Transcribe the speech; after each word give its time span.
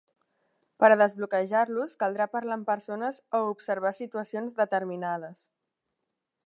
Per 0.83 0.87
a 0.93 0.95
desbloquejar-los 1.01 1.93
caldrà 2.05 2.27
parlar 2.37 2.57
amb 2.57 2.67
persones 2.71 3.21
o 3.41 3.43
observar 3.53 3.93
situacions 4.01 4.61
determinades. 4.63 5.45